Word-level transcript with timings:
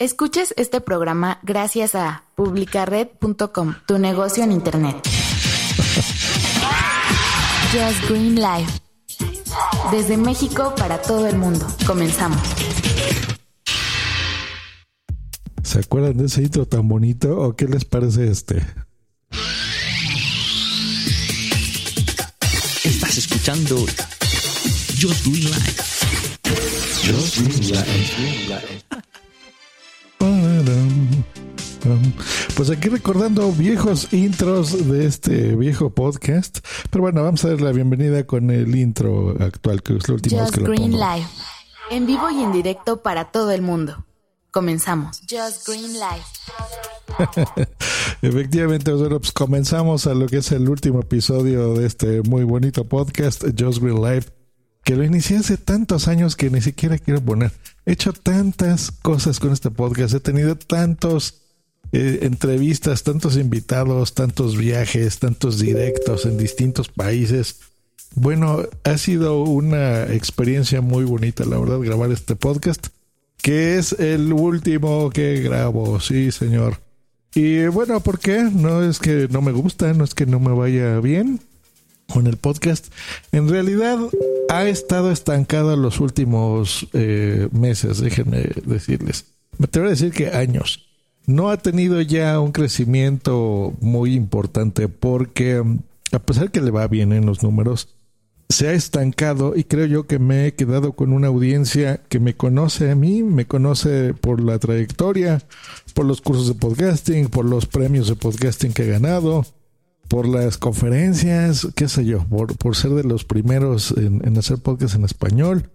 Escuches 0.00 0.54
este 0.56 0.80
programa 0.80 1.40
gracias 1.42 1.94
a 1.94 2.24
publicared.com, 2.34 3.74
tu 3.86 3.98
negocio 3.98 4.42
en 4.42 4.52
Internet. 4.52 4.96
Just 7.70 8.08
Green 8.08 8.36
Life. 8.36 8.80
Desde 9.92 10.16
México 10.16 10.74
para 10.74 11.02
todo 11.02 11.26
el 11.26 11.36
mundo. 11.36 11.66
Comenzamos. 11.86 12.40
¿Se 15.62 15.80
acuerdan 15.80 16.16
de 16.16 16.24
ese 16.24 16.44
intro 16.44 16.66
tan 16.66 16.88
bonito 16.88 17.38
o 17.38 17.54
qué 17.54 17.66
les 17.66 17.84
parece 17.84 18.30
este? 18.30 18.66
Estás 22.84 23.18
escuchando 23.18 23.76
Just 24.98 25.26
Green 25.26 25.44
Life. 25.44 25.82
Just 27.04 27.36
Green 27.36 27.68
Life. 28.48 28.89
Pues 32.56 32.70
aquí 32.70 32.88
recordando 32.88 33.50
viejos 33.52 34.12
intros 34.12 34.88
de 34.88 35.06
este 35.06 35.56
viejo 35.56 35.90
podcast. 35.90 36.58
Pero 36.90 37.02
bueno, 37.02 37.22
vamos 37.22 37.44
a 37.44 37.48
dar 37.48 37.60
la 37.60 37.72
bienvenida 37.72 38.26
con 38.26 38.50
el 38.50 38.74
intro 38.76 39.36
actual, 39.40 39.82
que 39.82 39.96
es 39.96 40.08
la 40.08 40.14
última 40.14 40.42
Just 40.42 40.50
vez 40.50 40.58
que 40.58 40.68
lo 40.68 40.72
Green 40.72 40.92
pongo. 40.92 41.14
Life. 41.14 41.28
En 41.90 42.06
vivo 42.06 42.30
y 42.30 42.42
en 42.42 42.52
directo 42.52 43.02
para 43.02 43.32
todo 43.32 43.50
el 43.50 43.62
mundo. 43.62 44.04
Comenzamos. 44.50 45.20
Just 45.28 45.66
Green 45.66 45.92
Life. 45.94 46.26
Efectivamente, 48.22 48.92
bueno, 48.92 49.20
pues 49.20 49.32
comenzamos 49.32 50.06
a 50.06 50.14
lo 50.14 50.26
que 50.26 50.38
es 50.38 50.52
el 50.52 50.68
último 50.68 51.00
episodio 51.00 51.74
de 51.74 51.86
este 51.86 52.22
muy 52.22 52.44
bonito 52.44 52.84
podcast, 52.88 53.44
Just 53.58 53.78
Green 53.80 54.02
Life, 54.02 54.30
que 54.84 54.96
lo 54.96 55.04
inicié 55.04 55.38
hace 55.38 55.56
tantos 55.56 56.08
años 56.08 56.36
que 56.36 56.50
ni 56.50 56.60
siquiera 56.60 56.98
quiero 56.98 57.20
poner. 57.20 57.52
He 57.86 57.92
hecho 57.92 58.12
tantas 58.12 58.90
cosas 58.90 59.40
con 59.40 59.52
este 59.52 59.70
podcast, 59.70 60.14
he 60.14 60.20
tenido 60.20 60.56
tantos 60.56 61.49
eh, 61.92 62.20
entrevistas, 62.22 63.02
tantos 63.02 63.36
invitados, 63.36 64.14
tantos 64.14 64.56
viajes, 64.56 65.18
tantos 65.18 65.58
directos 65.58 66.26
en 66.26 66.38
distintos 66.38 66.88
países. 66.88 67.60
Bueno, 68.14 68.64
ha 68.84 68.98
sido 68.98 69.42
una 69.42 70.04
experiencia 70.12 70.80
muy 70.80 71.04
bonita, 71.04 71.44
la 71.44 71.58
verdad, 71.58 71.80
grabar 71.80 72.10
este 72.10 72.36
podcast, 72.36 72.88
que 73.42 73.78
es 73.78 73.92
el 73.92 74.32
último 74.32 75.10
que 75.10 75.40
grabo, 75.40 76.00
sí, 76.00 76.30
señor. 76.32 76.78
Y 77.34 77.66
bueno, 77.66 78.00
¿por 78.00 78.18
qué? 78.18 78.42
No 78.42 78.82
es 78.82 78.98
que 78.98 79.28
no 79.30 79.40
me 79.40 79.52
gusta, 79.52 79.92
no 79.92 80.04
es 80.04 80.14
que 80.14 80.26
no 80.26 80.40
me 80.40 80.52
vaya 80.52 80.98
bien 81.00 81.40
con 82.12 82.26
el 82.26 82.36
podcast. 82.36 82.92
En 83.32 83.48
realidad 83.48 83.98
ha 84.48 84.68
estado 84.68 85.12
estancado 85.12 85.76
los 85.76 86.00
últimos 86.00 86.88
eh, 86.92 87.48
meses, 87.52 88.00
déjenme 88.00 88.48
decirles. 88.64 89.26
Me 89.58 89.66
atrevo 89.66 89.86
a 89.86 89.90
decir 89.90 90.12
que 90.12 90.28
años. 90.28 90.89
No 91.26 91.50
ha 91.50 91.56
tenido 91.56 92.00
ya 92.00 92.40
un 92.40 92.52
crecimiento 92.52 93.74
muy 93.80 94.14
importante 94.14 94.88
porque 94.88 95.62
mm, 95.62 95.78
a 96.12 96.18
pesar 96.18 96.50
que 96.50 96.60
le 96.60 96.70
va 96.70 96.86
bien 96.88 97.12
en 97.12 97.26
los 97.26 97.42
números, 97.42 97.88
se 98.48 98.68
ha 98.68 98.72
estancado 98.72 99.54
y 99.56 99.62
creo 99.62 99.86
yo 99.86 100.06
que 100.08 100.18
me 100.18 100.46
he 100.46 100.54
quedado 100.54 100.92
con 100.92 101.12
una 101.12 101.28
audiencia 101.28 102.00
que 102.08 102.18
me 102.18 102.34
conoce 102.34 102.90
a 102.90 102.96
mí, 102.96 103.22
me 103.22 103.46
conoce 103.46 104.12
por 104.12 104.40
la 104.40 104.58
trayectoria, 104.58 105.40
por 105.94 106.04
los 106.04 106.20
cursos 106.20 106.48
de 106.48 106.54
podcasting, 106.54 107.28
por 107.28 107.44
los 107.44 107.66
premios 107.66 108.08
de 108.08 108.16
podcasting 108.16 108.72
que 108.72 108.82
he 108.82 108.90
ganado, 108.90 109.46
por 110.08 110.26
las 110.26 110.58
conferencias, 110.58 111.68
qué 111.76 111.88
sé 111.88 112.04
yo, 112.04 112.24
por, 112.24 112.56
por 112.56 112.74
ser 112.74 112.90
de 112.90 113.04
los 113.04 113.24
primeros 113.24 113.92
en, 113.96 114.26
en 114.26 114.36
hacer 114.36 114.58
podcast 114.58 114.96
en 114.96 115.04
español. 115.04 115.70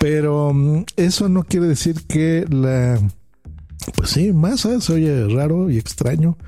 Pero 0.00 0.54
mm, 0.54 0.84
eso 0.96 1.28
no 1.28 1.44
quiere 1.44 1.66
decir 1.66 2.06
que 2.06 2.46
la, 2.48 2.98
pues 3.94 4.10
sí, 4.10 4.32
masa, 4.32 4.80
se 4.80 4.92
oye 4.92 5.28
raro 5.28 5.70
y 5.70 5.78
extraño, 5.78 6.38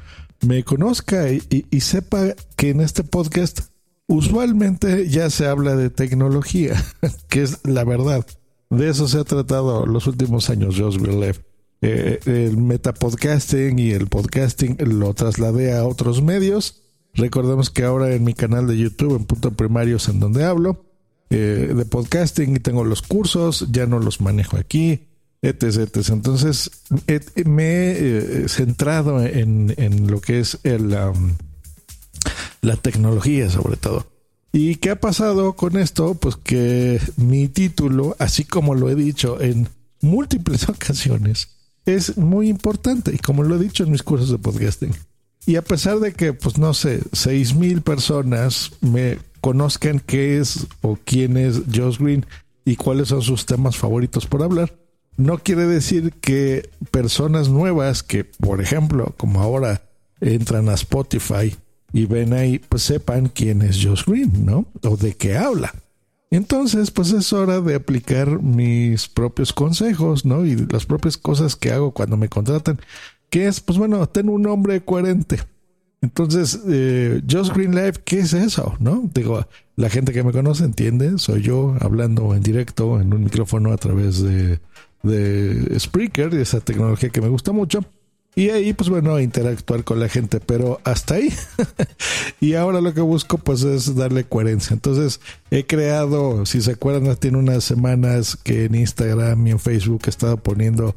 me 0.46 0.64
conozca 0.64 1.30
y, 1.30 1.80
sepa 1.80 2.34
que 2.56 2.70
en 2.70 2.80
este 2.80 3.04
podcast 3.04 3.60
usualmente 4.06 5.08
ya 5.08 5.30
se 5.30 5.46
habla 5.46 5.76
de 5.76 5.90
tecnología, 5.90 6.82
que 7.28 7.42
es 7.42 7.58
la 7.64 7.84
verdad. 7.84 8.26
De 8.70 8.88
eso 8.88 9.08
se 9.08 9.18
ha 9.18 9.24
tratado 9.24 9.84
los 9.86 10.06
últimos 10.06 10.48
años, 10.48 10.76
Josh 10.78 10.98
Greenleaf. 10.98 11.40
Eh, 11.82 12.20
el 12.26 12.56
metapodcasting 12.58 13.78
y 13.78 13.90
el 13.90 14.06
podcasting 14.06 14.76
lo 14.80 15.12
trasladé 15.14 15.76
a 15.76 15.84
otros 15.84 16.22
medios. 16.22 16.82
Recordemos 17.14 17.70
que 17.70 17.84
ahora 17.84 18.14
en 18.14 18.22
mi 18.22 18.34
canal 18.34 18.66
de 18.66 18.76
YouTube, 18.78 19.16
en 19.16 19.24
Punto 19.24 19.50
Primarios, 19.50 20.08
en 20.08 20.20
donde 20.20 20.44
hablo 20.44 20.84
eh, 21.32 21.72
de 21.76 21.84
podcasting 21.84 22.60
tengo 22.60 22.84
los 22.84 23.02
cursos, 23.02 23.68
ya 23.70 23.86
no 23.86 24.00
los 24.00 24.20
manejo 24.20 24.56
aquí, 24.56 25.06
etc. 25.42 25.62
etc. 25.94 26.08
Entonces 26.10 26.70
et- 27.06 27.46
me 27.46 27.64
he 27.64 28.18
eh, 28.44 28.48
centrado 28.48 29.22
en, 29.24 29.74
en 29.76 30.06
lo 30.10 30.20
que 30.20 30.40
es 30.40 30.58
el, 30.64 30.94
um, 30.94 31.34
la 32.62 32.76
tecnología 32.76 33.48
sobre 33.50 33.76
todo. 33.76 34.06
¿Y 34.52 34.76
qué 34.76 34.90
ha 34.90 35.00
pasado 35.00 35.52
con 35.54 35.76
esto? 35.76 36.14
Pues 36.14 36.36
que 36.36 37.00
mi 37.16 37.46
título, 37.48 38.16
así 38.18 38.44
como 38.44 38.74
lo 38.74 38.90
he 38.90 38.94
dicho 38.96 39.40
en 39.40 39.68
múltiples 40.00 40.68
ocasiones, 40.68 41.48
es 41.86 42.16
muy 42.16 42.48
importante 42.48 43.14
y 43.14 43.18
como 43.18 43.42
lo 43.42 43.56
he 43.56 43.58
dicho 43.58 43.84
en 43.84 43.92
mis 43.92 44.02
cursos 44.02 44.30
de 44.30 44.38
podcasting. 44.38 44.92
Y 45.46 45.56
a 45.56 45.62
pesar 45.62 46.00
de 46.00 46.12
que, 46.12 46.32
pues 46.34 46.58
no 46.58 46.74
sé, 46.74 47.00
seis 47.12 47.54
mil 47.54 47.80
personas 47.80 48.72
me 48.82 49.18
conozcan 49.40 49.98
qué 50.00 50.38
es 50.38 50.66
o 50.82 50.98
quién 51.02 51.36
es 51.38 51.62
Josh 51.74 51.98
Green 51.98 52.26
y 52.64 52.76
cuáles 52.76 53.08
son 53.08 53.22
sus 53.22 53.46
temas 53.46 53.76
favoritos 53.76 54.26
por 54.26 54.42
hablar, 54.42 54.74
no 55.20 55.38
quiere 55.38 55.66
decir 55.66 56.12
que 56.14 56.70
personas 56.90 57.48
nuevas 57.50 58.02
que, 58.02 58.24
por 58.24 58.60
ejemplo, 58.60 59.14
como 59.18 59.40
ahora 59.40 59.82
entran 60.20 60.68
a 60.68 60.74
Spotify 60.74 61.54
y 61.92 62.06
ven 62.06 62.32
ahí, 62.32 62.58
pues 62.58 62.82
sepan 62.82 63.28
quién 63.28 63.62
es 63.62 63.84
Josh 63.84 64.04
Green, 64.06 64.46
¿no? 64.46 64.66
O 64.82 64.96
de 64.96 65.14
qué 65.14 65.36
habla. 65.36 65.74
Entonces, 66.30 66.90
pues 66.90 67.12
es 67.12 67.32
hora 67.32 67.60
de 67.60 67.74
aplicar 67.74 68.40
mis 68.40 69.08
propios 69.08 69.52
consejos, 69.52 70.24
¿no? 70.24 70.46
Y 70.46 70.56
las 70.56 70.86
propias 70.86 71.16
cosas 71.16 71.54
que 71.54 71.70
hago 71.70 71.92
cuando 71.92 72.16
me 72.16 72.28
contratan, 72.28 72.80
que 73.28 73.46
es, 73.46 73.60
pues 73.60 73.78
bueno, 73.78 74.08
tengo 74.08 74.32
un 74.32 74.42
nombre 74.42 74.80
coherente. 74.80 75.38
Entonces, 76.00 76.60
eh, 76.66 77.20
Green 77.54 77.74
Life, 77.74 78.00
¿qué 78.04 78.20
es 78.20 78.32
eso? 78.32 78.74
¿No? 78.78 79.02
Digo, 79.12 79.46
la 79.76 79.90
gente 79.90 80.12
que 80.12 80.22
me 80.22 80.32
conoce 80.32 80.64
entiende, 80.64 81.18
soy 81.18 81.42
yo 81.42 81.76
hablando 81.80 82.34
en 82.34 82.42
directo 82.42 83.00
en 83.00 83.12
un 83.12 83.24
micrófono 83.24 83.72
a 83.72 83.76
través 83.76 84.22
de, 84.22 84.60
de 85.02 85.78
Spreaker, 85.78 86.30
de 86.30 86.42
esa 86.42 86.60
tecnología 86.60 87.10
que 87.10 87.20
me 87.20 87.28
gusta 87.28 87.52
mucho. 87.52 87.84
Y 88.36 88.50
ahí, 88.50 88.72
pues 88.72 88.88
bueno, 88.88 89.18
interactuar 89.18 89.82
con 89.82 89.98
la 89.98 90.08
gente, 90.08 90.38
pero 90.38 90.80
hasta 90.84 91.14
ahí. 91.16 91.32
y 92.40 92.54
ahora 92.54 92.80
lo 92.80 92.94
que 92.94 93.00
busco, 93.00 93.38
pues 93.38 93.64
es 93.64 93.96
darle 93.96 94.24
coherencia. 94.24 94.72
Entonces, 94.72 95.20
he 95.50 95.66
creado, 95.66 96.46
si 96.46 96.60
se 96.60 96.72
acuerdan, 96.72 97.16
tiene 97.16 97.38
unas 97.38 97.64
semanas 97.64 98.36
que 98.36 98.66
en 98.66 98.76
Instagram 98.76 99.46
y 99.48 99.50
en 99.50 99.58
Facebook 99.58 100.02
he 100.06 100.10
estado 100.10 100.36
poniendo 100.36 100.94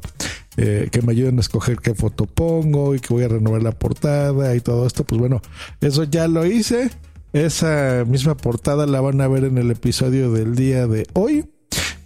eh, 0.56 0.88
que 0.92 1.02
me 1.02 1.10
ayuden 1.10 1.38
a 1.38 1.40
escoger 1.40 1.78
qué 1.78 1.94
foto 1.94 2.26
pongo 2.26 2.94
y 2.94 3.00
que 3.00 3.12
voy 3.12 3.24
a 3.24 3.28
renovar 3.28 3.62
la 3.62 3.72
portada 3.72 4.54
y 4.54 4.60
todo 4.60 4.86
esto. 4.86 5.02
Pues 5.02 5.20
bueno, 5.20 5.42
eso 5.80 6.04
ya 6.04 6.28
lo 6.28 6.46
hice. 6.46 6.90
Esa 7.32 8.04
misma 8.06 8.36
portada 8.36 8.86
la 8.86 9.00
van 9.00 9.20
a 9.20 9.26
ver 9.26 9.42
en 9.42 9.58
el 9.58 9.72
episodio 9.72 10.30
del 10.30 10.54
día 10.54 10.86
de 10.86 11.04
hoy. 11.14 11.44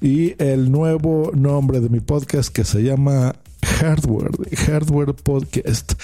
Y 0.00 0.40
el 0.42 0.70
nuevo 0.70 1.32
nombre 1.34 1.80
de 1.80 1.88
mi 1.88 2.00
podcast 2.00 2.52
que 2.52 2.64
se 2.64 2.82
llama 2.82 3.34
Hardware, 3.62 4.30
Hardware 4.56 5.14
Podcast. 5.14 5.94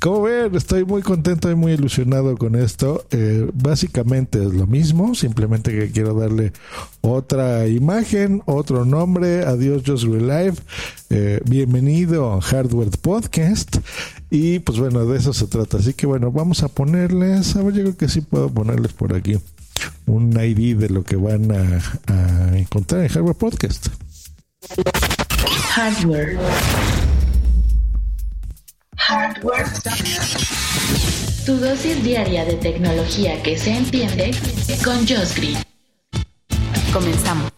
Como 0.00 0.22
ven, 0.22 0.54
estoy 0.54 0.84
muy 0.84 1.02
contento 1.02 1.50
y 1.50 1.54
muy 1.54 1.72
ilusionado 1.72 2.36
con 2.36 2.54
esto. 2.54 3.06
Eh, 3.10 3.48
básicamente 3.54 4.38
es 4.44 4.52
lo 4.52 4.66
mismo, 4.66 5.14
simplemente 5.14 5.72
que 5.72 5.90
quiero 5.90 6.14
darle 6.14 6.52
otra 7.00 7.66
imagen, 7.66 8.42
otro 8.44 8.84
nombre. 8.84 9.44
Adiós, 9.44 9.82
Just 9.86 10.04
Life. 10.04 10.62
Eh, 11.10 11.40
bienvenido 11.46 12.32
a 12.32 12.42
Hardware 12.42 12.90
Podcast. 13.00 13.78
Y 14.30 14.58
pues 14.58 14.78
bueno, 14.78 15.06
de 15.06 15.18
eso 15.18 15.32
se 15.32 15.46
trata. 15.46 15.78
Así 15.78 15.94
que 15.94 16.06
bueno, 16.06 16.30
vamos 16.30 16.62
a 16.62 16.68
ponerles, 16.68 17.56
a 17.56 17.62
yo 17.62 17.70
creo 17.70 17.96
que 17.96 18.08
sí 18.08 18.20
puedo 18.20 18.50
ponerles 18.50 18.92
por 18.92 19.14
aquí 19.14 19.38
un 20.06 20.32
ID 20.32 20.76
de 20.76 20.88
lo 20.88 21.04
que 21.04 21.16
van 21.16 21.52
a, 21.52 21.80
a 22.06 22.56
encontrar 22.56 23.02
en 23.02 23.08
Hardware 23.08 23.36
Podcast. 23.36 23.88
Hardware. 25.74 26.38
Hardware. 28.96 29.66
Tu 31.46 31.56
dosis 31.56 32.02
diaria 32.02 32.44
de 32.44 32.54
tecnología 32.54 33.42
que 33.42 33.56
se 33.56 33.70
entiende 33.70 34.32
con 34.84 35.06
Josh 35.06 35.34
Green. 35.36 35.56
Comenzamos. 36.92 37.50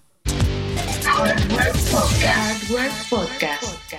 Hardware 1.04 1.72
Podcast. 1.90 2.70
Hardware 2.70 2.92
Podcast. 3.08 3.89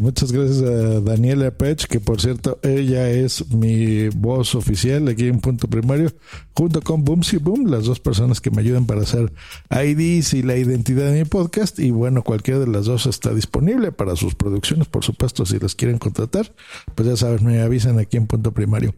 Muchas 0.00 0.32
gracias 0.32 0.62
a 0.62 1.00
Daniela 1.00 1.50
Pech, 1.50 1.86
que 1.86 2.00
por 2.00 2.20
cierto, 2.20 2.58
ella 2.62 3.10
es 3.10 3.50
mi 3.50 4.08
voz 4.08 4.54
oficial 4.54 5.08
aquí 5.08 5.28
en 5.28 5.40
Punto 5.40 5.68
Primario, 5.68 6.12
junto 6.54 6.80
con 6.80 7.04
Boomsy 7.04 7.36
Boom, 7.36 7.70
las 7.70 7.84
dos 7.84 8.00
personas 8.00 8.40
que 8.40 8.50
me 8.50 8.62
ayudan 8.62 8.86
para 8.86 9.02
hacer 9.02 9.32
IDs 9.70 10.34
y 10.34 10.42
la 10.42 10.56
identidad 10.56 11.10
de 11.10 11.18
mi 11.18 11.24
podcast. 11.24 11.78
Y 11.78 11.90
bueno, 11.90 12.22
cualquiera 12.22 12.60
de 12.60 12.66
las 12.66 12.86
dos 12.86 13.06
está 13.06 13.34
disponible 13.34 13.92
para 13.92 14.16
sus 14.16 14.34
producciones, 14.34 14.88
por 14.88 15.04
supuesto, 15.04 15.44
si 15.44 15.58
las 15.58 15.74
quieren 15.74 15.98
contratar, 15.98 16.54
pues 16.94 17.08
ya 17.08 17.16
saben, 17.16 17.44
me 17.44 17.60
avisan 17.60 17.98
aquí 17.98 18.16
en 18.16 18.26
Punto 18.26 18.52
Primario. 18.52 18.94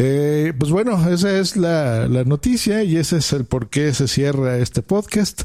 Eh, 0.00 0.52
pues 0.56 0.70
bueno, 0.70 1.08
esa 1.10 1.38
es 1.38 1.56
la, 1.56 2.06
la 2.06 2.22
noticia 2.22 2.84
y 2.84 2.96
ese 2.96 3.18
es 3.18 3.32
el 3.32 3.44
por 3.44 3.68
qué 3.68 3.92
se 3.92 4.06
cierra 4.06 4.58
este 4.58 4.82
podcast. 4.82 5.42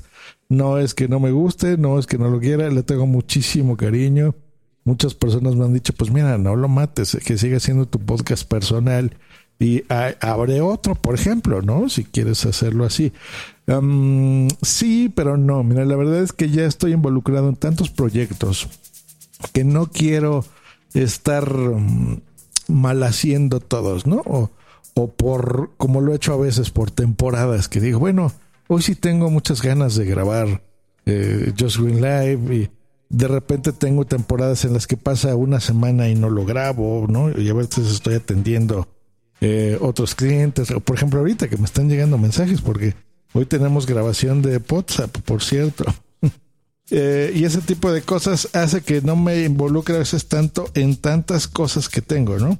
No 0.47 0.77
es 0.77 0.93
que 0.93 1.07
no 1.07 1.19
me 1.19 1.31
guste, 1.31 1.77
no 1.77 1.97
es 1.97 2.05
que 2.05 2.19
no 2.19 2.29
lo 2.29 2.39
quiera, 2.39 2.69
le 2.69 2.83
tengo 2.83 3.07
muchísimo 3.07 3.75
cariño. 3.75 4.35
Muchas 4.83 5.15
personas 5.15 5.55
me 5.55 5.65
han 5.65 5.73
dicho, 5.73 5.93
pues 5.93 6.11
mira, 6.11 6.37
no 6.37 6.55
lo 6.55 6.67
mates, 6.67 7.17
que 7.25 7.37
siga 7.37 7.59
siendo 7.59 7.87
tu 7.87 7.99
podcast 7.99 8.47
personal 8.47 9.17
y 9.59 9.83
abre 9.89 10.61
otro, 10.61 10.95
por 10.95 11.15
ejemplo, 11.15 11.61
¿no? 11.61 11.89
Si 11.89 12.03
quieres 12.03 12.45
hacerlo 12.45 12.85
así. 12.85 13.13
sí, 14.61 15.11
pero 15.15 15.37
no, 15.37 15.63
mira, 15.63 15.85
la 15.85 15.95
verdad 15.95 16.21
es 16.21 16.33
que 16.33 16.49
ya 16.49 16.65
estoy 16.65 16.93
involucrado 16.93 17.49
en 17.49 17.55
tantos 17.55 17.89
proyectos 17.89 18.67
que 19.53 19.63
no 19.63 19.87
quiero 19.87 20.45
estar 20.93 21.51
um, 21.53 22.19
mal 22.73 23.03
haciendo 23.03 23.59
todos, 23.59 24.05
¿no? 24.07 24.21
O, 24.25 24.51
o 24.95 25.07
por, 25.11 25.71
como 25.77 26.01
lo 26.01 26.13
he 26.13 26.15
hecho 26.15 26.33
a 26.33 26.37
veces, 26.37 26.69
por 26.69 26.91
temporadas, 26.91 27.67
que 27.67 27.79
digo, 27.79 27.99
bueno, 27.99 28.31
hoy 28.67 28.81
sí 28.81 28.95
tengo 28.95 29.29
muchas 29.29 29.61
ganas 29.61 29.95
de 29.95 30.05
grabar 30.05 30.63
eh, 31.05 31.53
Just 31.59 31.77
Green 31.77 32.01
Live 32.01 32.55
y 32.55 32.69
de 33.09 33.27
repente 33.27 33.71
tengo 33.73 34.05
temporadas 34.05 34.65
en 34.65 34.73
las 34.73 34.87
que 34.87 34.97
pasa 34.97 35.35
una 35.35 35.59
semana 35.59 36.09
y 36.09 36.15
no 36.15 36.29
lo 36.29 36.45
grabo, 36.45 37.05
¿no? 37.07 37.29
Y 37.29 37.49
a 37.49 37.53
veces 37.53 37.91
estoy 37.91 38.15
atendiendo 38.15 38.87
eh, 39.41 39.77
otros 39.81 40.15
clientes, 40.15 40.71
o 40.71 40.79
por 40.79 40.95
ejemplo 40.95 41.19
ahorita 41.19 41.47
que 41.47 41.57
me 41.57 41.65
están 41.65 41.89
llegando 41.89 42.17
mensajes 42.17 42.61
porque 42.61 42.95
hoy 43.33 43.45
tenemos 43.45 43.85
grabación 43.85 44.41
de 44.41 44.61
WhatsApp, 44.69 45.15
por 45.25 45.43
cierto. 45.43 45.85
Eh, 46.89 47.31
y 47.35 47.45
ese 47.45 47.61
tipo 47.61 47.91
de 47.91 48.01
cosas 48.01 48.49
hace 48.53 48.81
que 48.81 49.01
no 49.01 49.15
me 49.15 49.43
involucre 49.43 49.95
a 49.95 49.99
veces 49.99 50.27
tanto 50.27 50.69
en 50.73 50.97
tantas 50.97 51.47
cosas 51.47 51.89
que 51.89 52.01
tengo, 52.01 52.37
¿no? 52.37 52.59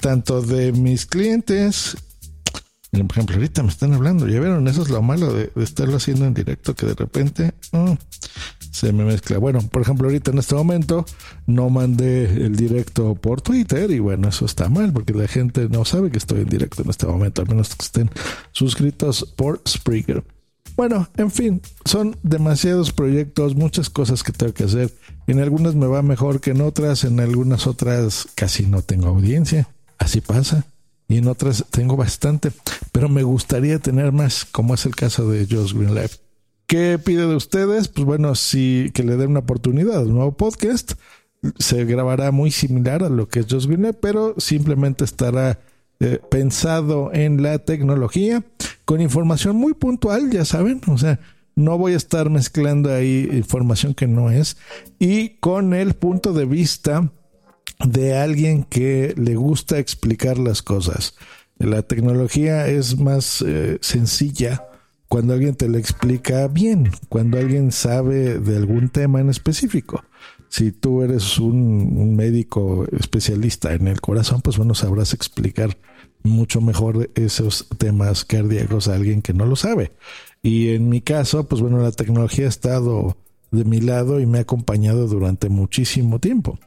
tanto 0.00 0.42
de 0.42 0.72
mis 0.72 1.06
clientes 1.06 1.96
por 2.92 3.12
ejemplo, 3.12 3.36
ahorita 3.36 3.62
me 3.62 3.70
están 3.70 3.94
hablando, 3.94 4.28
ya 4.28 4.38
vieron, 4.38 4.68
eso 4.68 4.82
es 4.82 4.90
lo 4.90 5.00
malo 5.00 5.32
de, 5.32 5.50
estarlo 5.56 5.96
haciendo 5.96 6.26
en 6.26 6.34
directo, 6.34 6.74
que 6.74 6.84
de 6.84 6.94
repente 6.94 7.54
mm, 7.72 7.92
se 8.70 8.92
me 8.92 9.04
mezcla. 9.04 9.38
Bueno, 9.38 9.62
por 9.62 9.80
ejemplo, 9.80 10.08
ahorita 10.08 10.30
en 10.30 10.38
este 10.38 10.54
momento 10.54 11.06
no 11.46 11.70
mandé 11.70 12.24
el 12.24 12.54
directo 12.54 13.14
por 13.14 13.40
Twitter 13.40 13.90
y 13.90 13.98
bueno, 13.98 14.28
eso 14.28 14.44
está 14.44 14.68
mal 14.68 14.92
porque 14.92 15.14
la 15.14 15.26
gente 15.26 15.70
no 15.70 15.86
sabe 15.86 16.10
que 16.10 16.18
estoy 16.18 16.42
en 16.42 16.50
directo 16.50 16.82
en 16.82 16.90
este 16.90 17.06
momento, 17.06 17.40
al 17.40 17.48
menos 17.48 17.74
que 17.74 17.82
estén 17.82 18.10
suscritos 18.52 19.24
por 19.36 19.62
Spreaker. 19.66 20.22
Bueno, 20.76 21.08
en 21.16 21.30
fin, 21.30 21.60
son 21.84 22.16
demasiados 22.22 22.92
proyectos, 22.92 23.54
muchas 23.54 23.90
cosas 23.90 24.22
que 24.22 24.32
tengo 24.32 24.54
que 24.54 24.64
hacer. 24.64 24.92
En 25.26 25.38
algunas 25.40 25.74
me 25.74 25.86
va 25.86 26.02
mejor 26.02 26.40
que 26.40 26.50
en 26.50 26.62
otras, 26.62 27.04
en 27.04 27.20
algunas 27.20 27.66
otras 27.66 28.28
casi 28.34 28.66
no 28.66 28.82
tengo 28.82 29.08
audiencia. 29.08 29.68
Así 29.98 30.20
pasa 30.20 30.64
y 31.12 31.18
en 31.18 31.28
otras 31.28 31.66
tengo 31.70 31.96
bastante, 31.96 32.52
pero 32.90 33.08
me 33.08 33.22
gustaría 33.22 33.78
tener 33.78 34.12
más, 34.12 34.46
como 34.46 34.74
es 34.74 34.86
el 34.86 34.96
caso 34.96 35.28
de 35.28 35.46
Josh 35.46 35.74
Green 35.74 35.94
Life. 35.94 36.16
¿Qué 36.66 36.98
pide 36.98 37.26
de 37.26 37.36
ustedes? 37.36 37.88
Pues 37.88 38.06
bueno, 38.06 38.34
si 38.34 38.90
que 38.94 39.02
le 39.02 39.18
den 39.18 39.30
una 39.30 39.40
oportunidad 39.40 40.06
un 40.06 40.14
nuevo 40.14 40.32
podcast. 40.32 40.94
Se 41.58 41.84
grabará 41.84 42.30
muy 42.30 42.50
similar 42.50 43.02
a 43.02 43.10
lo 43.10 43.28
que 43.28 43.40
es 43.40 43.46
Josh 43.50 43.66
Green 43.66 43.82
Life, 43.82 43.98
pero 44.00 44.34
simplemente 44.38 45.04
estará 45.04 45.60
eh, 46.02 46.18
pensado 46.28 47.12
en 47.14 47.44
la 47.44 47.60
tecnología 47.60 48.42
con 48.84 49.00
información 49.00 49.54
muy 49.54 49.72
puntual, 49.72 50.32
ya 50.32 50.44
saben, 50.44 50.80
o 50.88 50.98
sea, 50.98 51.20
no 51.54 51.78
voy 51.78 51.92
a 51.92 51.96
estar 51.96 52.28
mezclando 52.28 52.92
ahí 52.92 53.28
información 53.30 53.94
que 53.94 54.08
no 54.08 54.28
es 54.32 54.56
y 54.98 55.36
con 55.36 55.74
el 55.74 55.94
punto 55.94 56.32
de 56.32 56.44
vista 56.44 57.12
de 57.84 58.18
alguien 58.18 58.64
que 58.64 59.14
le 59.16 59.36
gusta 59.36 59.78
explicar 59.78 60.38
las 60.38 60.60
cosas. 60.60 61.14
La 61.58 61.82
tecnología 61.82 62.66
es 62.66 62.98
más 62.98 63.40
eh, 63.46 63.78
sencilla 63.80 64.66
cuando 65.06 65.34
alguien 65.34 65.54
te 65.54 65.68
la 65.68 65.78
explica 65.78 66.48
bien, 66.48 66.90
cuando 67.08 67.38
alguien 67.38 67.70
sabe 67.70 68.40
de 68.40 68.56
algún 68.56 68.88
tema 68.88 69.20
en 69.20 69.30
específico. 69.30 70.02
Si 70.48 70.70
tú 70.70 71.02
eres 71.02 71.38
un, 71.38 72.14
médico 72.14 72.86
especialista 72.98 73.72
en 73.72 73.88
el 73.88 74.00
corazón, 74.00 74.42
pues 74.42 74.58
bueno, 74.58 74.74
sabrás 74.74 75.14
explicar 75.14 75.78
mucho 76.22 76.60
mejor 76.60 77.10
esos 77.14 77.66
temas 77.78 78.24
cardíacos 78.24 78.88
a 78.88 78.94
alguien 78.94 79.22
que 79.22 79.34
no 79.34 79.46
lo 79.46 79.56
sabe. 79.56 79.92
Y 80.42 80.70
en 80.70 80.88
mi 80.88 81.00
caso, 81.00 81.46
pues 81.48 81.60
bueno, 81.60 81.78
la 81.78 81.92
tecnología 81.92 82.46
ha 82.46 82.48
estado 82.48 83.16
de 83.50 83.64
mi 83.64 83.80
lado 83.80 84.18
y 84.20 84.26
me 84.26 84.38
ha 84.38 84.42
acompañado 84.42 85.06
durante 85.06 85.48
muchísimo 85.48 86.18
tiempo. 86.18 86.58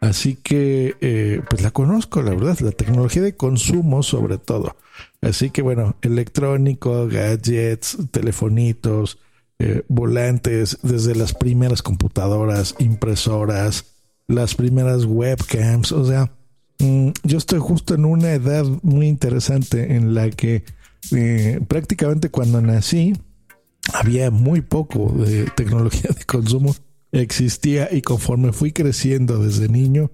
Así 0.00 0.36
que, 0.36 0.96
eh, 1.00 1.42
pues 1.48 1.62
la 1.62 1.70
conozco, 1.70 2.22
la 2.22 2.30
verdad, 2.30 2.58
la 2.60 2.72
tecnología 2.72 3.22
de 3.22 3.36
consumo 3.36 4.02
sobre 4.02 4.38
todo. 4.38 4.76
Así 5.20 5.50
que, 5.50 5.60
bueno, 5.60 5.96
electrónico, 6.00 7.06
gadgets, 7.06 7.98
telefonitos, 8.10 9.18
eh, 9.58 9.82
volantes, 9.88 10.78
desde 10.82 11.14
las 11.14 11.34
primeras 11.34 11.82
computadoras, 11.82 12.74
impresoras, 12.78 13.84
las 14.26 14.54
primeras 14.54 15.04
webcams, 15.04 15.92
o 15.92 16.06
sea, 16.06 16.32
yo 17.22 17.38
estoy 17.38 17.58
justo 17.58 17.94
en 17.94 18.04
una 18.04 18.32
edad 18.32 18.64
muy 18.82 19.08
interesante 19.08 19.94
en 19.94 20.14
la 20.14 20.30
que 20.30 20.64
eh, 21.12 21.60
prácticamente 21.68 22.30
cuando 22.30 22.60
nací 22.60 23.14
había 23.92 24.30
muy 24.30 24.60
poco 24.60 25.12
de 25.12 25.44
tecnología 25.56 26.10
de 26.16 26.24
consumo 26.24 26.74
existía 27.12 27.88
y 27.90 28.02
conforme 28.02 28.52
fui 28.52 28.72
creciendo 28.72 29.38
desde 29.38 29.68
niño 29.68 30.12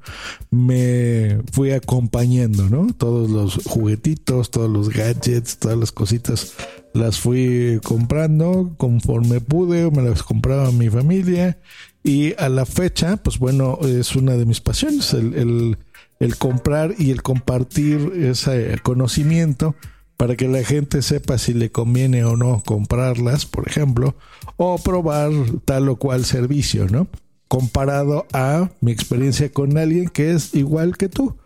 me 0.51 1.43
fui 1.53 1.73
acompañando, 1.73 2.71
¿no? 2.71 2.87
Todos 2.95 3.29
los 3.31 3.63
juguetitos, 3.65 4.51
todos 4.51 4.71
los 4.71 4.89
gadgets, 4.89 5.59
todas 5.59 5.77
las 5.79 5.93
cositas 5.93 6.55
las 6.95 7.19
fui 7.21 7.81
comprando 7.85 8.75
conforme 8.79 9.41
pude, 9.41 9.91
me 9.91 10.03
las 10.03 10.23
compraba 10.23 10.73
mi 10.73 10.89
familia 10.89 11.59
y 12.03 12.35
a 12.39 12.49
la 12.49 12.65
fecha, 12.65 13.17
pues 13.17 13.39
bueno, 13.39 13.79
es 13.83 14.15
una 14.15 14.37
de 14.37 14.47
mis 14.47 14.61
pasiones, 14.61 15.13
el, 15.13 15.77
el 16.21 16.37
comprar 16.37 16.95
y 16.99 17.11
el 17.11 17.23
compartir 17.23 18.13
ese 18.17 18.79
conocimiento 18.83 19.75
para 20.17 20.37
que 20.37 20.49
la 20.49 20.63
gente 20.65 21.03
sepa 21.03 21.39
si 21.39 21.53
le 21.53 21.71
conviene 21.71 22.25
o 22.25 22.37
no 22.37 22.63
comprarlas, 22.65 23.45
por 23.45 23.69
ejemplo, 23.69 24.17
o 24.57 24.79
probar 24.79 25.31
tal 25.65 25.89
o 25.89 25.97
cual 25.97 26.25
servicio, 26.25 26.87
¿no? 26.89 27.09
Comparado 27.49 28.27
a 28.33 28.71
mi 28.81 28.93
experiencia 28.93 29.53
con 29.53 29.77
alguien 29.77 30.09
que 30.09 30.33
es 30.33 30.55
igual 30.55 30.97
que 30.97 31.09
tú. 31.09 31.37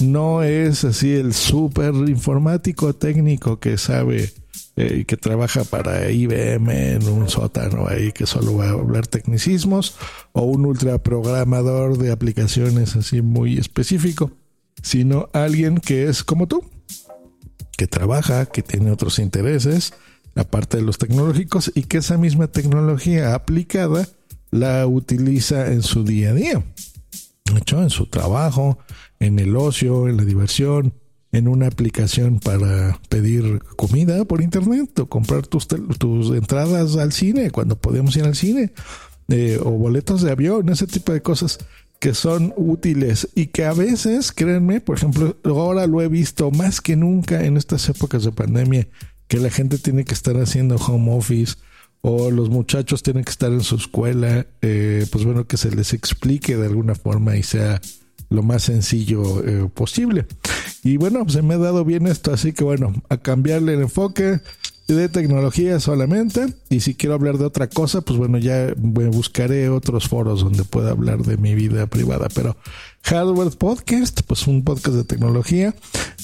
No 0.00 0.42
es 0.42 0.84
así 0.84 1.12
el 1.12 1.32
súper 1.32 1.94
informático 1.94 2.94
técnico 2.94 3.58
que 3.58 3.78
sabe 3.78 4.30
eh, 4.80 5.06
que 5.06 5.16
trabaja 5.16 5.64
para 5.64 6.08
IBM 6.08 6.70
en 6.70 7.08
un 7.08 7.28
sótano 7.28 7.88
ahí 7.88 8.12
que 8.12 8.26
solo 8.26 8.58
va 8.58 8.66
a 8.66 8.70
hablar 8.70 9.08
tecnicismos 9.08 9.96
o 10.30 10.42
un 10.42 10.64
ultra 10.64 10.98
programador 11.02 11.98
de 11.98 12.12
aplicaciones 12.12 12.94
así 12.94 13.20
muy 13.20 13.58
específico, 13.58 14.30
sino 14.80 15.30
alguien 15.32 15.78
que 15.78 16.04
es 16.04 16.22
como 16.22 16.46
tú, 16.46 16.62
que 17.76 17.88
trabaja, 17.88 18.46
que 18.46 18.62
tiene 18.62 18.92
otros 18.92 19.18
intereses, 19.18 19.94
aparte 20.36 20.76
de 20.76 20.84
los 20.84 20.96
tecnológicos, 20.96 21.72
y 21.74 21.82
que 21.82 21.98
esa 21.98 22.16
misma 22.16 22.46
tecnología 22.46 23.34
aplicada 23.34 24.06
la 24.52 24.86
utiliza 24.86 25.72
en 25.72 25.82
su 25.82 26.04
día 26.04 26.30
a 26.30 26.34
día. 26.34 26.64
hecho, 27.56 27.82
en 27.82 27.90
su 27.90 28.06
trabajo, 28.06 28.78
en 29.18 29.40
el 29.40 29.56
ocio, 29.56 30.06
en 30.06 30.18
la 30.18 30.24
diversión, 30.24 30.94
en 31.32 31.48
una 31.48 31.66
aplicación 31.66 32.40
para 32.40 32.98
pedir 33.08 33.60
comida 33.76 34.24
por 34.24 34.40
internet 34.40 34.98
o 34.98 35.06
comprar 35.06 35.46
tus, 35.46 35.68
tus 35.68 36.30
entradas 36.34 36.96
al 36.96 37.12
cine 37.12 37.50
cuando 37.50 37.76
podemos 37.76 38.16
ir 38.16 38.24
al 38.24 38.34
cine 38.34 38.72
eh, 39.28 39.58
o 39.62 39.72
boletos 39.72 40.22
de 40.22 40.30
avión, 40.30 40.70
ese 40.70 40.86
tipo 40.86 41.12
de 41.12 41.20
cosas 41.20 41.58
que 41.98 42.14
son 42.14 42.54
útiles 42.56 43.28
y 43.34 43.46
que 43.46 43.64
a 43.64 43.72
veces, 43.72 44.32
créanme, 44.32 44.80
por 44.80 44.96
ejemplo, 44.96 45.36
ahora 45.44 45.86
lo 45.86 46.00
he 46.00 46.08
visto 46.08 46.50
más 46.50 46.80
que 46.80 46.96
nunca 46.96 47.44
en 47.44 47.56
estas 47.56 47.88
épocas 47.88 48.24
de 48.24 48.32
pandemia, 48.32 48.88
que 49.26 49.38
la 49.38 49.50
gente 49.50 49.78
tiene 49.78 50.04
que 50.04 50.14
estar 50.14 50.36
haciendo 50.36 50.76
home 50.76 51.14
office 51.14 51.56
o 52.00 52.30
los 52.30 52.48
muchachos 52.48 53.02
tienen 53.02 53.24
que 53.24 53.30
estar 53.30 53.52
en 53.52 53.62
su 53.62 53.76
escuela, 53.76 54.46
eh, 54.62 55.06
pues 55.10 55.24
bueno, 55.24 55.46
que 55.46 55.56
se 55.56 55.74
les 55.74 55.92
explique 55.92 56.56
de 56.56 56.66
alguna 56.66 56.94
forma 56.94 57.36
y 57.36 57.42
sea 57.42 57.80
lo 58.30 58.42
más 58.42 58.64
sencillo 58.64 59.44
eh, 59.44 59.68
posible. 59.72 60.26
Y 60.84 60.96
bueno, 60.96 61.28
se 61.28 61.42
me 61.42 61.54
ha 61.54 61.58
dado 61.58 61.84
bien 61.84 62.06
esto, 62.06 62.32
así 62.32 62.52
que 62.52 62.64
bueno, 62.64 62.92
a 63.08 63.16
cambiarle 63.16 63.74
el 63.74 63.82
enfoque, 63.82 64.40
de 64.94 65.08
tecnología 65.08 65.80
solamente. 65.80 66.46
Y 66.70 66.80
si 66.80 66.94
quiero 66.94 67.14
hablar 67.14 67.38
de 67.38 67.44
otra 67.44 67.68
cosa, 67.68 68.00
pues 68.00 68.18
bueno, 68.18 68.38
ya 68.38 68.72
buscaré 68.76 69.68
otros 69.68 70.08
foros 70.08 70.40
donde 70.40 70.64
pueda 70.64 70.90
hablar 70.90 71.22
de 71.22 71.36
mi 71.36 71.54
vida 71.54 71.86
privada. 71.86 72.28
Pero 72.34 72.56
Hardware 73.02 73.50
Podcast, 73.50 74.22
pues 74.26 74.46
un 74.46 74.64
podcast 74.64 74.96
de 74.96 75.04
tecnología 75.04 75.74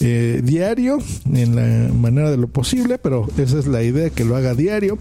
eh, 0.00 0.40
diario 0.42 0.98
en 1.30 1.56
la 1.56 1.92
manera 1.92 2.30
de 2.30 2.38
lo 2.38 2.48
posible, 2.48 2.98
pero 2.98 3.28
esa 3.36 3.58
es 3.58 3.66
la 3.66 3.82
idea, 3.82 4.10
que 4.10 4.24
lo 4.24 4.34
haga 4.34 4.54
diario. 4.54 4.98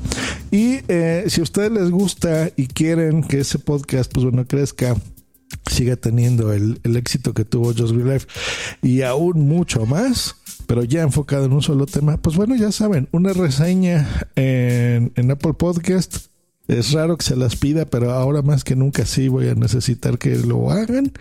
Y 0.52 0.80
eh, 0.90 1.26
si 1.28 1.40
a 1.40 1.44
ustedes 1.44 1.72
les 1.72 1.90
gusta 1.90 2.52
y 2.58 2.68
quieren 2.68 3.24
que 3.24 3.40
ese 3.40 3.60
podcast, 3.60 4.12
pues 4.12 4.26
bueno, 4.26 4.46
crezca 4.46 4.96
siga 5.74 5.96
teniendo 5.96 6.54
el, 6.54 6.80
éxito 6.96 7.34
que 7.34 7.46
tuvo 7.46 7.74
Just 7.74 7.94
Green 7.94 8.10
Life 8.10 8.28
y 8.82 9.02
aún 9.02 9.48
mucho 9.48 9.86
más, 9.86 10.36
pero 10.68 10.84
ya 10.84 11.02
enfocado 11.02 11.46
en 11.46 11.54
un 11.54 11.62
solo 11.62 11.86
tema, 11.86 12.18
pues 12.18 12.36
bueno, 12.36 12.56
ya 12.56 12.72
saben, 12.72 13.10
una 13.12 13.34
reseña 13.34 14.08
en, 14.36 15.12
en 15.16 15.32
Apple 15.32 15.54
Podcast. 15.54 16.33
Es 16.68 16.94
raro 16.94 17.18
que 17.18 17.26
se 17.26 17.36
las 17.36 17.58
pida, 17.58 17.86
pero 17.86 18.12
ahora 18.12 18.42
más 18.42 18.64
que 18.64 18.76
nunca 18.76 19.06
sí 19.06 19.28
voy 19.28 19.50
a 19.50 19.56
necesitar 19.56 20.18
que 20.18 20.38
lo 20.38 20.72
hagan. 20.72 21.12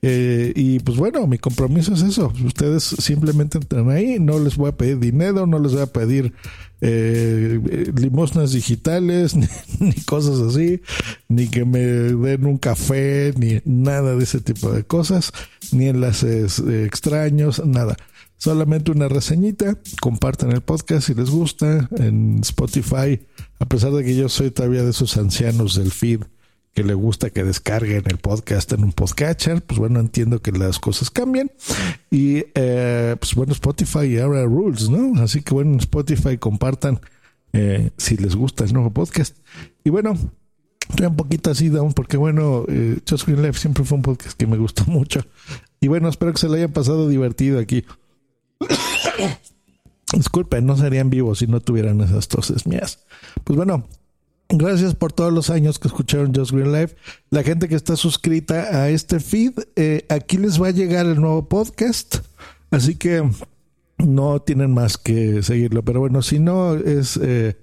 Eh, 0.00 0.52
y 0.56 0.78
pues 0.80 0.96
bueno, 0.96 1.26
mi 1.26 1.36
compromiso 1.36 1.92
es 1.92 2.02
eso. 2.02 2.32
Ustedes 2.44 2.84
simplemente 2.84 3.58
entran 3.58 3.90
ahí, 3.90 4.18
no 4.18 4.38
les 4.38 4.56
voy 4.56 4.70
a 4.70 4.76
pedir 4.76 4.98
dinero, 4.98 5.46
no 5.46 5.58
les 5.58 5.72
voy 5.72 5.82
a 5.82 5.86
pedir 5.86 6.32
eh, 6.80 7.60
limosnas 7.94 8.52
digitales, 8.52 9.36
ni, 9.80 9.92
cosas 10.06 10.40
así, 10.40 10.80
ni 11.28 11.48
que 11.48 11.66
me 11.66 11.80
den 11.80 12.46
un 12.46 12.56
café, 12.56 13.34
ni 13.36 13.60
nada 13.66 14.16
de 14.16 14.24
ese 14.24 14.40
tipo 14.40 14.72
de 14.72 14.84
cosas, 14.84 15.32
ni 15.72 15.88
enlaces 15.88 16.58
eh, 16.60 16.86
extraños, 16.86 17.62
nada. 17.66 17.96
Solamente 18.38 18.90
una 18.90 19.08
reseñita, 19.08 19.78
compartan 20.00 20.52
el 20.52 20.60
podcast 20.60 21.06
si 21.06 21.14
les 21.14 21.30
gusta 21.30 21.88
en 21.96 22.40
Spotify, 22.40 23.20
a 23.58 23.64
pesar 23.66 23.92
de 23.92 24.04
que 24.04 24.14
yo 24.14 24.28
soy 24.28 24.50
todavía 24.50 24.82
de 24.82 24.90
esos 24.90 25.16
ancianos 25.16 25.74
del 25.74 25.90
feed 25.90 26.20
que 26.76 26.84
le 26.84 26.92
gusta 26.92 27.30
que 27.30 27.42
descarguen 27.42 28.02
el 28.04 28.18
podcast 28.18 28.70
en 28.74 28.84
un 28.84 28.92
podcatcher, 28.92 29.62
pues 29.62 29.78
bueno, 29.78 29.98
entiendo 29.98 30.42
que 30.42 30.52
las 30.52 30.78
cosas 30.78 31.10
cambian. 31.10 31.50
Y 32.10 32.44
eh, 32.54 33.16
pues 33.18 33.34
bueno, 33.34 33.54
Spotify 33.54 34.18
ahora 34.18 34.44
rules, 34.44 34.90
¿no? 34.90 35.18
Así 35.22 35.40
que 35.40 35.54
bueno, 35.54 35.78
Spotify 35.78 36.36
compartan 36.36 37.00
eh, 37.54 37.92
si 37.96 38.18
les 38.18 38.36
gusta 38.36 38.64
el 38.64 38.74
nuevo 38.74 38.90
podcast. 38.90 39.38
Y 39.84 39.88
bueno, 39.88 40.18
estoy 40.90 41.06
un 41.06 41.16
poquito 41.16 41.50
así 41.50 41.70
down 41.70 41.94
porque 41.94 42.18
bueno, 42.18 42.66
eh, 42.68 42.98
Just 43.08 43.26
Green 43.26 43.40
Life 43.40 43.58
siempre 43.58 43.82
fue 43.82 43.96
un 43.96 44.02
podcast 44.02 44.38
que 44.38 44.46
me 44.46 44.58
gustó 44.58 44.84
mucho. 44.86 45.24
Y 45.80 45.88
bueno, 45.88 46.10
espero 46.10 46.32
que 46.32 46.38
se 46.38 46.46
lo 46.46 46.54
hayan 46.56 46.74
pasado 46.74 47.08
divertido 47.08 47.58
aquí. 47.58 47.86
Disculpen, 50.12 50.66
no 50.66 50.76
serían 50.76 51.10
vivos 51.10 51.40
si 51.40 51.46
no 51.46 51.60
tuvieran 51.60 52.00
esas 52.00 52.28
toses 52.28 52.66
mías. 52.66 53.04
Pues 53.44 53.56
bueno, 53.56 53.86
Gracias 54.48 54.94
por 54.94 55.12
todos 55.12 55.32
los 55.32 55.50
años 55.50 55.80
que 55.80 55.88
escucharon 55.88 56.32
Just 56.32 56.52
Green 56.52 56.72
Life. 56.72 56.94
La 57.30 57.42
gente 57.42 57.68
que 57.68 57.74
está 57.74 57.96
suscrita 57.96 58.80
a 58.80 58.90
este 58.90 59.18
feed, 59.18 59.54
eh, 59.74 60.06
aquí 60.08 60.36
les 60.36 60.62
va 60.62 60.68
a 60.68 60.70
llegar 60.70 61.04
el 61.06 61.20
nuevo 61.20 61.48
podcast. 61.48 62.18
Así 62.70 62.94
que 62.94 63.28
no 63.98 64.40
tienen 64.40 64.72
más 64.72 64.98
que 64.98 65.42
seguirlo. 65.42 65.84
Pero 65.84 65.98
bueno, 65.98 66.22
si 66.22 66.38
no, 66.38 66.74
es 66.74 67.18
eh, 67.20 67.56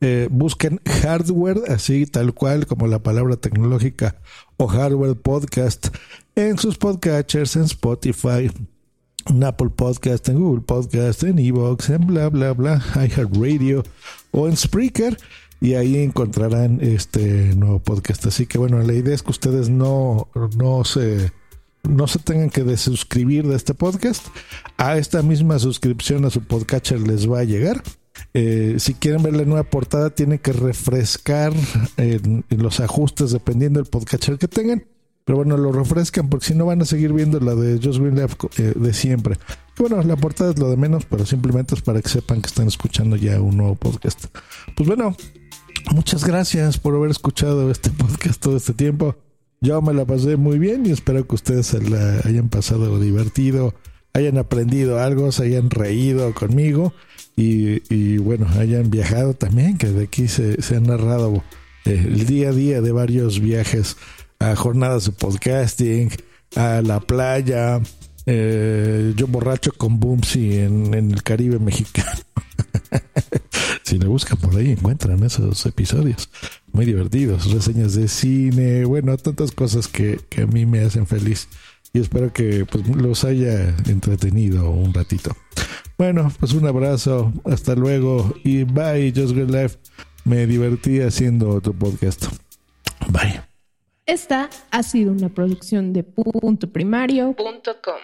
eh, 0.00 0.28
busquen 0.30 0.80
hardware, 1.02 1.60
así 1.68 2.06
tal 2.06 2.32
cual 2.34 2.66
como 2.66 2.86
la 2.86 3.02
palabra 3.02 3.36
tecnológica 3.36 4.20
o 4.58 4.68
hardware 4.68 5.16
podcast 5.16 5.88
en 6.36 6.56
sus 6.56 6.78
podcatchers, 6.78 7.56
en 7.56 7.62
Spotify, 7.64 8.48
en 9.26 9.44
Apple 9.44 9.70
Podcast, 9.70 10.28
en 10.28 10.38
Google 10.40 10.62
Podcast, 10.62 11.22
en 11.22 11.38
Evox, 11.38 11.90
en 11.90 12.06
bla 12.06 12.28
bla 12.28 12.52
bla, 12.52 12.82
iHeartRadio 12.94 13.82
o 14.30 14.48
en 14.48 14.56
Spreaker 14.56 15.18
y 15.60 15.74
ahí 15.74 15.98
encontrarán 15.98 16.80
este 16.80 17.54
nuevo 17.56 17.80
podcast. 17.80 18.26
Así 18.26 18.46
que 18.46 18.58
bueno, 18.58 18.78
la 18.80 18.94
idea 18.94 19.14
es 19.14 19.22
que 19.22 19.30
ustedes 19.30 19.68
no, 19.68 20.28
no 20.56 20.84
se 20.84 21.32
no 21.84 22.06
se 22.06 22.18
tengan 22.18 22.50
que 22.50 22.64
desuscribir 22.64 23.46
de 23.46 23.56
este 23.56 23.74
podcast. 23.74 24.26
A 24.76 24.98
esta 24.98 25.22
misma 25.22 25.58
suscripción 25.58 26.24
a 26.24 26.30
su 26.30 26.42
podcatcher 26.42 27.00
les 27.00 27.30
va 27.30 27.40
a 27.40 27.44
llegar. 27.44 27.82
Eh, 28.34 28.76
si 28.78 28.94
quieren 28.94 29.22
ver 29.22 29.34
la 29.34 29.44
nueva 29.44 29.64
portada, 29.64 30.10
tienen 30.10 30.38
que 30.38 30.52
refrescar 30.52 31.52
los 32.50 32.80
ajustes 32.80 33.30
dependiendo 33.30 33.80
del 33.80 33.88
podcatcher 33.88 34.38
que 34.38 34.48
tengan. 34.48 34.84
Pero 35.28 35.36
bueno, 35.36 35.58
lo 35.58 35.72
refrescan 35.72 36.30
porque 36.30 36.46
si 36.46 36.54
no 36.54 36.64
van 36.64 36.80
a 36.80 36.86
seguir 36.86 37.12
viendo 37.12 37.38
la 37.38 37.54
de 37.54 37.78
Lab 37.78 38.30
eh, 38.56 38.72
de 38.74 38.94
siempre. 38.94 39.36
bueno, 39.78 40.02
la 40.02 40.16
portada 40.16 40.52
es 40.52 40.58
lo 40.58 40.70
de 40.70 40.78
menos, 40.78 41.04
pero 41.04 41.26
simplemente 41.26 41.74
es 41.74 41.82
para 41.82 42.00
que 42.00 42.08
sepan 42.08 42.40
que 42.40 42.46
están 42.46 42.66
escuchando 42.66 43.14
ya 43.14 43.38
un 43.38 43.58
nuevo 43.58 43.74
podcast. 43.74 44.24
Pues 44.74 44.88
bueno, 44.88 45.14
Muchas 45.94 46.24
gracias 46.24 46.78
por 46.78 46.94
haber 46.94 47.10
escuchado 47.10 47.70
este 47.70 47.90
podcast 47.90 48.40
todo 48.40 48.56
este 48.56 48.74
tiempo. 48.74 49.16
Yo 49.60 49.80
me 49.80 49.94
la 49.94 50.04
pasé 50.04 50.36
muy 50.36 50.58
bien 50.58 50.84
y 50.84 50.90
espero 50.90 51.26
que 51.26 51.34
ustedes 51.34 51.66
se 51.66 51.80
la 51.80 52.20
hayan 52.24 52.50
pasado 52.50 53.00
divertido, 53.00 53.74
hayan 54.12 54.36
aprendido 54.36 55.00
algo, 55.00 55.32
se 55.32 55.44
hayan 55.44 55.70
reído 55.70 56.34
conmigo 56.34 56.92
y, 57.36 58.18
bueno, 58.18 58.46
hayan 58.58 58.90
viajado 58.90 59.32
también, 59.32 59.78
que 59.78 59.88
de 59.88 60.04
aquí 60.04 60.28
se, 60.28 60.60
se 60.60 60.76
han 60.76 60.84
narrado 60.84 61.42
eh, 61.84 62.04
el 62.06 62.26
día 62.26 62.50
a 62.50 62.52
día 62.52 62.80
de 62.82 62.92
varios 62.92 63.40
viajes 63.40 63.96
a 64.38 64.56
jornadas 64.56 65.06
de 65.06 65.12
podcasting, 65.12 66.10
a 66.56 66.80
la 66.82 67.00
playa, 67.00 67.80
eh, 68.26 69.12
yo 69.16 69.26
borracho 69.26 69.72
con 69.72 69.98
Boomsy 70.00 70.58
en, 70.58 70.94
en 70.94 71.10
el 71.10 71.22
Caribe 71.22 71.58
mexicano. 71.58 72.20
si 73.82 73.98
le 73.98 74.06
buscan 74.06 74.38
por 74.38 74.56
ahí 74.56 74.72
encuentran 74.72 75.22
esos 75.24 75.64
episodios 75.66 76.28
muy 76.72 76.84
divertidos, 76.84 77.50
reseñas 77.50 77.94
de 77.94 78.06
cine, 78.08 78.84
bueno, 78.84 79.16
tantas 79.16 79.52
cosas 79.52 79.88
que, 79.88 80.20
a 80.40 80.46
mí 80.46 80.66
me 80.66 80.80
hacen 80.80 81.06
feliz 81.06 81.48
y 81.92 82.00
espero 82.00 82.32
que 82.32 82.66
pues, 82.66 82.86
los 82.88 83.24
haya 83.24 83.74
entretenido 83.86 84.70
un 84.70 84.92
ratito. 84.92 85.34
Bueno, 85.96 86.30
pues 86.38 86.52
un 86.52 86.66
abrazo, 86.66 87.32
hasta 87.44 87.74
luego 87.74 88.34
y 88.44 88.64
bye, 88.64 89.12
Just 89.14 89.34
Good 89.34 89.50
Life. 89.50 89.78
Me 90.24 90.46
divertí 90.46 91.00
haciendo 91.00 91.50
otro 91.50 91.72
podcast. 91.72 92.26
Bye. 93.08 93.47
Esta 94.08 94.48
ha 94.70 94.82
sido 94.82 95.12
una 95.12 95.28
producción 95.28 95.92
de 95.92 96.02
punto 96.02 96.66
primario. 96.72 97.34
Punto 97.34 97.76
com. 97.82 98.00